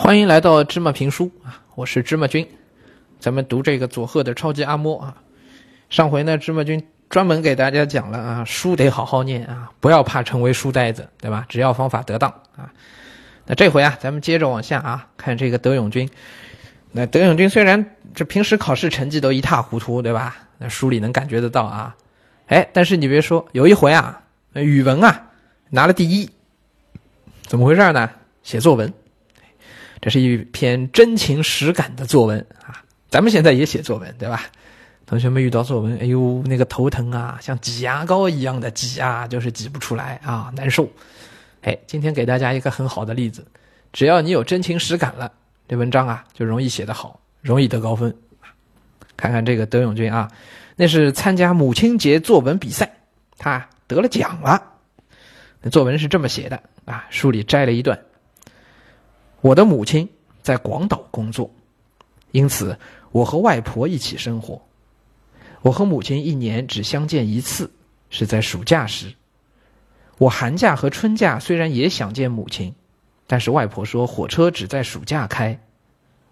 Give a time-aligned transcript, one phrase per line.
[0.00, 1.60] 欢迎来到芝麻评书啊！
[1.74, 2.48] 我是芝麻君，
[3.18, 5.16] 咱们读这个佐贺的超级阿嬷啊。
[5.90, 11.44] 上回呢，芝麻君专门给大家讲了啊，书得好好念啊，不要怕成为书呆子，对吧？
[11.48, 12.72] 只要方法得当啊。
[13.44, 16.08] 那这回啊，咱们接着往下啊，看这个德永君。
[16.92, 20.36] 那德永君虽然这平时考试成绩都一塌糊涂，对吧？
[20.58, 21.96] 那书里能感觉得到啊。
[22.46, 24.22] 哎，但是你别说，有一回啊，
[24.52, 25.30] 语文啊
[25.70, 26.30] 拿了第一，
[27.48, 28.08] 怎么回事呢？
[28.44, 28.94] 写作文。
[30.00, 32.82] 这是一篇真情实感的作文啊！
[33.10, 34.42] 咱们现在也写作文，对吧？
[35.06, 40.88] 同学们遇到作文，哎呦，那个头疼啊，像挤牙膏一样的挤啊，就是挤不出来啊，难受。
[41.62, 43.46] 哎，今天给大家一个很好的例子，
[43.92, 45.32] 只要你有真情实感了，
[45.66, 48.14] 这文章啊就容易写得好，容易得高分。
[49.16, 50.30] 看看这个德永君啊，
[50.76, 52.88] 那是参加母亲节作文比赛，
[53.38, 54.62] 他得了奖了。
[55.62, 57.98] 那作文是这么写的啊，书里摘了一段。
[59.40, 60.08] 我的母亲
[60.42, 61.50] 在广岛工作，
[62.32, 62.78] 因此
[63.12, 64.60] 我和外婆一起生活。
[65.62, 67.70] 我和母亲一年只相见一次，
[68.10, 69.14] 是在暑假时。
[70.18, 72.74] 我寒假和春假虽然也想见母亲，
[73.26, 75.60] 但是外婆说火车只在暑假开。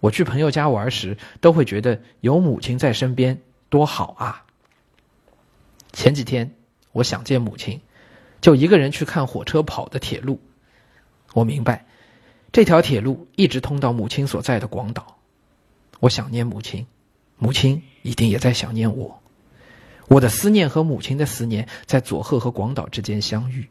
[0.00, 4.44] 我去朋友家玩时，都会觉得有母亲在身边多好啊。
[5.92, 6.54] 前几天
[6.92, 7.80] 我想见母亲，
[8.40, 10.40] 就一个人去看火车跑的铁路。
[11.34, 11.84] 我明白。
[12.50, 15.18] 这条铁路一直通到母亲所在的广岛，
[16.00, 16.86] 我想念母亲，
[17.36, 19.20] 母亲一定也在想念我。
[20.08, 23.68] 我的思念和母亲的思念在佐贺和广岛之间相遇，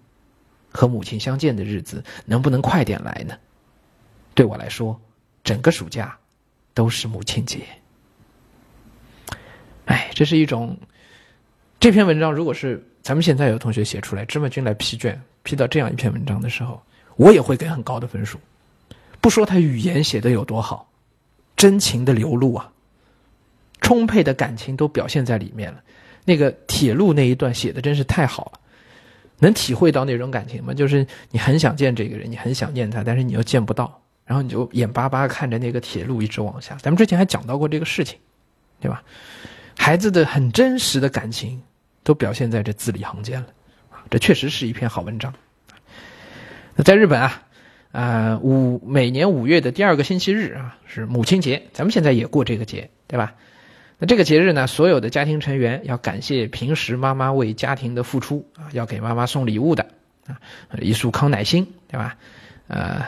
[0.72, 3.36] 和母亲相见的日子能不能快点来呢？
[4.36, 5.00] 对我来说，
[5.44, 6.16] 整个暑假
[6.76, 7.62] 都是母亲节。
[9.86, 10.78] 哎，这是一种
[11.80, 16.80] 这篇文章，如果是咱们现在有同学写出来，芝麻君来批卷，批到这样一篇文章的时候，
[17.16, 18.40] 我也会给很高的分数。
[19.28, 20.90] 不说他语言写的有多好，
[21.58, 22.72] 真情的流露啊，
[23.82, 25.84] 充沛的感情都表现在里面了。
[26.24, 28.60] 那个铁路那一段写的真是太好了，
[29.40, 30.74] 能体会到那种感情吗？
[30.74, 36.76] 就是你很想见这个人，你很想念他，但是你又见不到，然后你就眼巴巴看着那个铁路一直往下。
[36.76, 38.18] 咱们之前还讲到过这个事情，
[38.80, 39.04] 对吧？
[39.78, 41.62] 孩子的很真实的感情
[42.02, 43.48] 都表现在这字里行间了，
[44.10, 45.34] 这确实是一篇好文章。
[46.76, 47.44] 那在日本啊。
[47.92, 51.64] 啊，五每年五月的第二个星期日啊，是母亲节。
[51.74, 53.34] 咱们现在也过这个节，对吧？
[54.00, 59.88] 那这个节日呢，所有的家庭成员要感谢平时妈妈为家庭的付出啊，要给妈妈送礼物的
[60.28, 60.38] 啊，
[60.80, 62.16] 一束康乃馨，对吧？
[62.68, 63.04] 呃，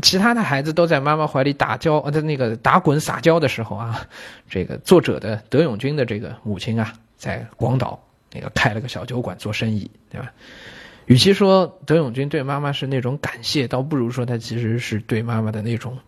[0.00, 4.04] 其他的孩子都在妈妈怀里打娇，呃，那个打滚撒娇的时候啊，
[4.48, 10.32] 这个作者的德永君的这个母亲啊，在广岛那个开了个小酒馆做生意，对吧？
[11.06, 15.98] 与其说德永君对妈妈是那种感谢，倒不如说他其实是对妈妈的那种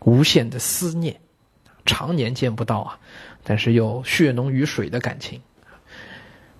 [0.00, 1.18] 无限的思念，
[1.86, 2.98] 常年见不到啊，
[3.42, 5.40] 但是又血浓于水的感情。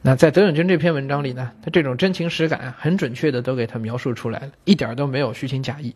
[0.00, 5.94] 那在德永君这篇文章里呢，他这种真情实感很准确的都给他描述出来了，一点都没有虚情假意。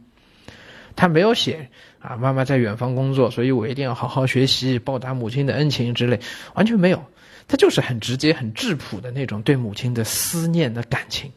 [0.96, 1.68] 他没有写
[2.00, 6.18] 啊，妈妈在远方工作，所以我一定要好好学习，报答母亲的恩情之类，
[6.54, 7.04] 完全没有。
[7.46, 11.30] 他就是很直接、很质朴的那种对母亲的思念的感情。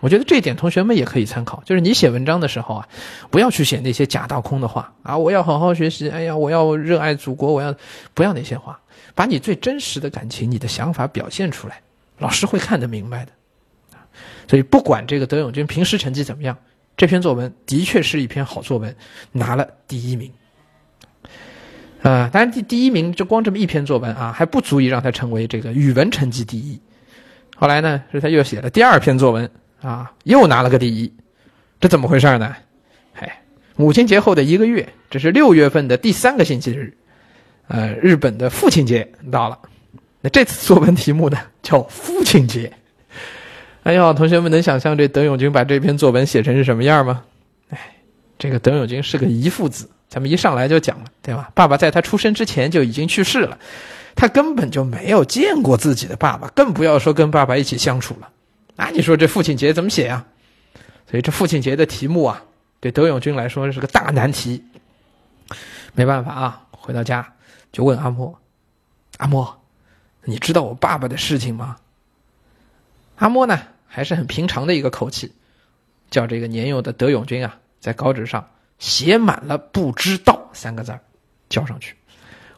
[0.00, 2.88] 我觉得这一点同学们也可以参考，就是你写文章的时候啊，
[3.30, 7.74] 不要去写那些假大空的话啊，我要好好学习，哎呀，我要热爱祖国，我要
[8.14, 8.80] 不要那些话，
[9.14, 11.82] 把你最真实的感情、你的想法表现出来，
[12.18, 13.32] 老师会看得明白的。
[14.48, 16.56] 所以不管这个德永君平时成绩怎么样，
[16.96, 18.96] 这篇作文的确是一篇好作文，
[19.32, 20.32] 拿了第一名。
[22.02, 26.80] 啊，当然第第一名就光这么一篇作文啊，还不足以让他成为这个语文成绩第一。
[27.54, 29.50] 后来呢，是他又写了第二篇作文。
[29.82, 31.12] 啊，又拿了个第一，
[31.80, 32.54] 这怎么回事呢？
[33.14, 33.40] 哎，
[33.76, 36.92] 母亲节后的一个月，这是六月份的第三个星期日，
[37.68, 39.58] 呃，日本的父亲节到了。
[40.20, 42.70] 那这次作文题目呢，叫父亲节。
[43.84, 47.22] 哎呦，同学们能想象这德永君把这篇作文写成是什么样吗？
[47.70, 47.78] 哎，
[48.38, 51.50] 这个德永君是个遗父子，咱们一上来就讲了，对吧？
[51.54, 53.58] 爸爸在他出生之前就已经去世了，
[54.14, 58.28] 他根本就没有见过自己的爸爸，更不要说跟爸爸一起相处了。
[58.82, 60.24] 那你说这父亲节怎么写呀？
[61.06, 62.42] 所以这父亲节的题目啊，
[62.80, 64.64] 对德永君来说是个大难题。
[65.92, 67.30] 没办法啊，回到家
[67.72, 68.40] 就问阿莫
[69.18, 69.60] ：“阿莫，
[70.24, 71.76] 你知道我爸爸的事情吗？”
[73.16, 75.30] 阿莫呢，还是很平常的一个口气，
[76.10, 78.48] 叫这个年幼的德永君啊，在稿纸上
[78.78, 80.98] 写满了“不知道”三个字
[81.50, 81.94] 交上去。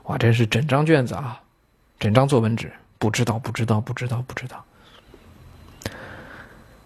[0.05, 1.43] 哇，真是整张卷子啊，
[1.99, 4.65] 整张作文纸，不知道，不知道，不知道，不知道。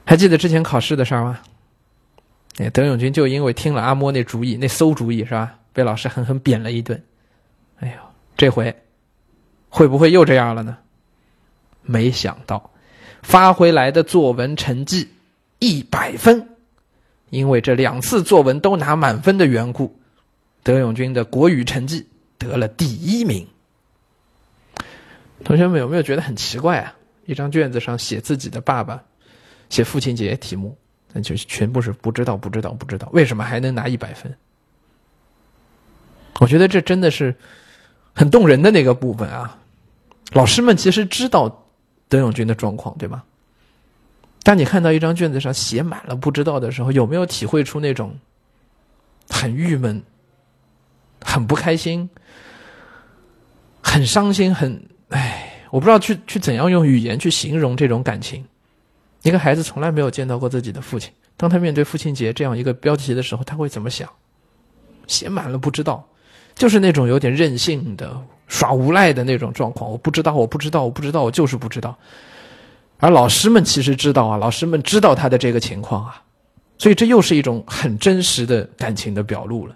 [0.06, 1.40] 还记得之前考试的事儿吗？
[2.58, 5.58] 哎，德永军就因为听了阿莫那主意，那馊主意是吧？
[5.72, 7.02] 被老师狠狠扁了一顿。
[7.80, 7.94] 哎呦，
[8.36, 8.74] 这回
[9.68, 10.78] 会不会又这样了呢？
[11.82, 12.70] 没想到，
[13.22, 15.08] 发回来的作文成绩
[15.58, 16.48] 一百分，
[17.30, 19.98] 因为这两次作文都拿满分的缘故，
[20.62, 22.06] 德永军的国语成绩
[22.38, 23.46] 得了第一名。
[25.44, 26.94] 同学们有没有觉得很奇怪啊？
[27.26, 29.02] 一张卷子上写自己的爸爸，
[29.68, 30.76] 写父亲节题目，
[31.12, 34.34] 那就全部是不知道，不知道，不知道，为什么还能拿一百分？
[36.40, 37.34] 我觉得这真的是
[38.14, 39.58] 很动人的那个部分啊！
[40.32, 41.66] 老师们其实知道
[42.08, 43.24] 德永君的状况，对吧？
[44.42, 48.16] 当你看到一张卷子上写满了不知道的时候，有没有体会出那种
[49.28, 50.02] 很郁闷、
[51.20, 52.08] 很不开心、
[53.82, 55.52] 很伤心、很唉？
[55.70, 58.46] 我不知道去去怎样用语言去形容这种感情。
[59.26, 64.08] 一个孩子从来没有见到过自己的父亲，当他面对父亲节这样一个标题的时候，他会怎么想？
[65.08, 66.06] 写满了不知道，
[66.54, 69.90] 就是那种有点任性的耍无赖的那种状况。
[69.90, 71.96] 我不知道，我不知道，我不知道，我就是不知道。
[72.98, 76.22] 而老师们其实知道啊，老师们知道他的这个情况啊，
[76.78, 79.74] 所以这又是一种很真实的感情的表露了，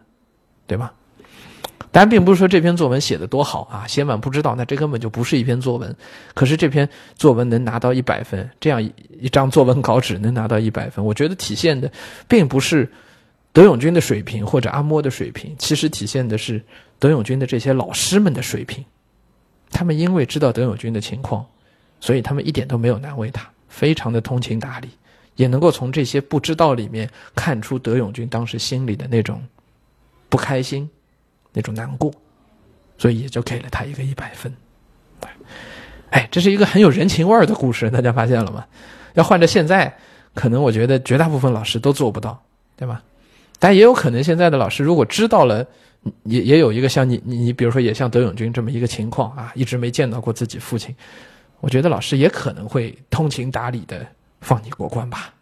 [0.69, 0.93] 对吧？
[1.93, 5.95] 当然，并不是说这篇作文写的多好啊，写满不知道，那这根本就不是一篇作文。
[6.35, 11.91] 可是这篇作文能拿到一百分，这样一张作文稿纸能拿到一百分，我觉得体现的
[12.29, 12.89] 并不是
[13.53, 16.63] 德永军的水平或者阿莫的水平，其实体现的是
[17.01, 18.85] 德永军的这些老师们的水平。
[19.73, 21.45] 他们因为知道德永军的情况，
[21.99, 24.89] 所以他们一点都没有难为他，非常的通情达理，
[25.35, 29.43] 也能够从这些不知道里面看出德永军当时心里的那种
[30.29, 30.89] 不开心。
[31.53, 32.13] 那种难过，
[32.99, 34.53] 所以也就给了他一个一百分。
[36.11, 38.65] 哎，这是一个很有人情味儿的故事，大家发现了吗？
[39.15, 39.97] 要换着现在，
[40.35, 42.43] 可能我觉得绝大部分老师都做不到，
[42.77, 43.03] 对吧？
[43.59, 45.65] 但也有可能现在的老师如果知道了，
[46.25, 50.93] 也也有一个像你你你，比如说也像德永君这么一个情况啊，一直没见到过自己父亲，
[51.61, 54.05] 我觉得老师也可能会通情达理的
[54.41, 55.33] 放你过关吧。